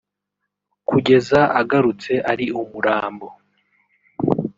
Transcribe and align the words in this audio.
kugeza 0.89 1.39
agarutse 1.61 2.13
ari 2.31 2.45
umurambo 2.59 3.27